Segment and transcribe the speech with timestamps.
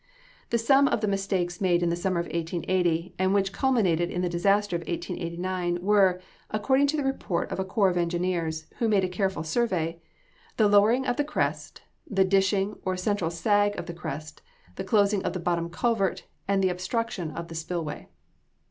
[0.49, 4.23] The sum of the mistakes made in the summer of 1880, and which culminated in
[4.23, 8.89] the disaster of 1889, were, according to the report of a corps of engineers, who
[8.89, 10.01] made a careful survey,
[10.57, 14.41] "the lowering of the crest, the dishing, or central sag of the crest,
[14.75, 18.07] the closing of the bottom culvert, and the obstruction of the spill way."